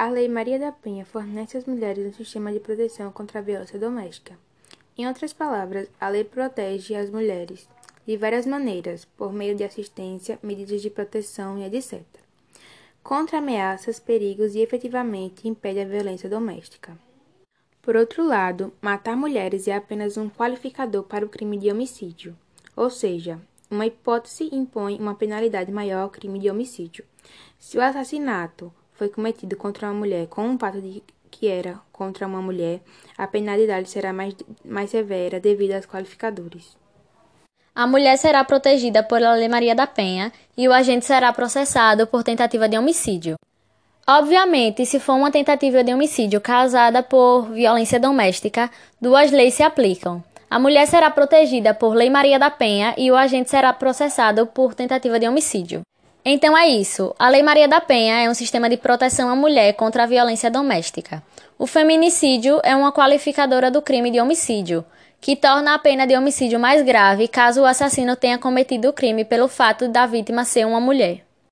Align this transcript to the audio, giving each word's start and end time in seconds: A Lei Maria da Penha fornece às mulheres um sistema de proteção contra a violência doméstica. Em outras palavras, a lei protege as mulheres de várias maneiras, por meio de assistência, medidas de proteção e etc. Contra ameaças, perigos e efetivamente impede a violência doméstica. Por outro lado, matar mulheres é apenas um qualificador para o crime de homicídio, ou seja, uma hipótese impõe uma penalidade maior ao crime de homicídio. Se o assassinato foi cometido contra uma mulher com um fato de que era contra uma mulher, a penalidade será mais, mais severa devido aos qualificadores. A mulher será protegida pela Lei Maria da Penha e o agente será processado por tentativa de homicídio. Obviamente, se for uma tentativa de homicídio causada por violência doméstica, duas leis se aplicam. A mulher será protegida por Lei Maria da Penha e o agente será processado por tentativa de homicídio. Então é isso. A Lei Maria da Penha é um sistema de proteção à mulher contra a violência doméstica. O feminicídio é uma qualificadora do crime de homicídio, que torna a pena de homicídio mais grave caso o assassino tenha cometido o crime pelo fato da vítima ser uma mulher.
A 0.00 0.08
Lei 0.08 0.28
Maria 0.28 0.58
da 0.58 0.72
Penha 0.72 1.04
fornece 1.04 1.58
às 1.58 1.66
mulheres 1.66 2.06
um 2.06 2.12
sistema 2.14 2.50
de 2.50 2.58
proteção 2.58 3.12
contra 3.12 3.38
a 3.38 3.42
violência 3.42 3.78
doméstica. 3.78 4.34
Em 4.96 5.06
outras 5.06 5.34
palavras, 5.34 5.90
a 6.00 6.08
lei 6.08 6.24
protege 6.24 6.94
as 6.94 7.10
mulheres 7.10 7.68
de 8.06 8.16
várias 8.16 8.46
maneiras, 8.46 9.04
por 9.04 9.30
meio 9.30 9.54
de 9.54 9.62
assistência, 9.62 10.38
medidas 10.42 10.80
de 10.80 10.88
proteção 10.88 11.58
e 11.58 11.64
etc. 11.64 12.02
Contra 13.02 13.40
ameaças, 13.40 14.00
perigos 14.00 14.54
e 14.54 14.60
efetivamente 14.60 15.46
impede 15.46 15.80
a 15.80 15.84
violência 15.84 16.30
doméstica. 16.30 16.96
Por 17.82 17.94
outro 17.94 18.26
lado, 18.26 18.72
matar 18.80 19.14
mulheres 19.14 19.68
é 19.68 19.74
apenas 19.74 20.16
um 20.16 20.30
qualificador 20.30 21.02
para 21.02 21.26
o 21.26 21.28
crime 21.28 21.58
de 21.58 21.70
homicídio, 21.70 22.34
ou 22.74 22.88
seja, 22.88 23.38
uma 23.70 23.84
hipótese 23.84 24.48
impõe 24.50 24.98
uma 24.98 25.14
penalidade 25.14 25.70
maior 25.70 26.04
ao 26.04 26.08
crime 26.08 26.38
de 26.38 26.48
homicídio. 26.48 27.04
Se 27.58 27.76
o 27.76 27.82
assassinato 27.82 28.72
foi 29.00 29.08
cometido 29.08 29.56
contra 29.56 29.86
uma 29.86 29.94
mulher 29.94 30.26
com 30.26 30.42
um 30.42 30.58
fato 30.58 30.78
de 30.78 31.02
que 31.30 31.48
era 31.48 31.80
contra 31.90 32.26
uma 32.26 32.42
mulher, 32.42 32.80
a 33.16 33.26
penalidade 33.26 33.88
será 33.88 34.12
mais, 34.12 34.34
mais 34.62 34.90
severa 34.90 35.40
devido 35.40 35.72
aos 35.72 35.86
qualificadores. 35.86 36.76
A 37.74 37.86
mulher 37.86 38.18
será 38.18 38.44
protegida 38.44 39.02
pela 39.02 39.32
Lei 39.32 39.48
Maria 39.48 39.74
da 39.74 39.86
Penha 39.86 40.30
e 40.54 40.68
o 40.68 40.72
agente 40.72 41.06
será 41.06 41.32
processado 41.32 42.06
por 42.06 42.22
tentativa 42.22 42.68
de 42.68 42.76
homicídio. 42.76 43.36
Obviamente, 44.06 44.84
se 44.84 45.00
for 45.00 45.14
uma 45.14 45.30
tentativa 45.30 45.82
de 45.82 45.94
homicídio 45.94 46.38
causada 46.38 47.02
por 47.02 47.48
violência 47.52 47.98
doméstica, 47.98 48.70
duas 49.00 49.30
leis 49.30 49.54
se 49.54 49.62
aplicam. 49.62 50.22
A 50.50 50.58
mulher 50.58 50.86
será 50.86 51.10
protegida 51.10 51.72
por 51.72 51.94
Lei 51.94 52.10
Maria 52.10 52.38
da 52.38 52.50
Penha 52.50 52.94
e 52.98 53.10
o 53.10 53.16
agente 53.16 53.48
será 53.48 53.72
processado 53.72 54.46
por 54.46 54.74
tentativa 54.74 55.18
de 55.18 55.26
homicídio. 55.26 55.80
Então 56.24 56.56
é 56.56 56.68
isso. 56.68 57.14
A 57.18 57.28
Lei 57.28 57.42
Maria 57.42 57.66
da 57.66 57.80
Penha 57.80 58.20
é 58.20 58.28
um 58.28 58.34
sistema 58.34 58.68
de 58.68 58.76
proteção 58.76 59.30
à 59.30 59.36
mulher 59.36 59.72
contra 59.74 60.02
a 60.02 60.06
violência 60.06 60.50
doméstica. 60.50 61.22
O 61.58 61.66
feminicídio 61.66 62.60
é 62.62 62.76
uma 62.76 62.92
qualificadora 62.92 63.70
do 63.70 63.80
crime 63.80 64.10
de 64.10 64.20
homicídio, 64.20 64.84
que 65.20 65.36
torna 65.36 65.74
a 65.74 65.78
pena 65.78 66.06
de 66.06 66.16
homicídio 66.16 66.58
mais 66.58 66.82
grave 66.82 67.28
caso 67.28 67.62
o 67.62 67.66
assassino 67.66 68.16
tenha 68.16 68.38
cometido 68.38 68.88
o 68.88 68.92
crime 68.92 69.24
pelo 69.24 69.48
fato 69.48 69.88
da 69.88 70.06
vítima 70.06 70.44
ser 70.44 70.66
uma 70.66 70.80
mulher. 70.80 71.29